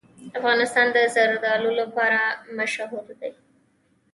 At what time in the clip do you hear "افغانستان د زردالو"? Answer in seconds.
0.39-1.69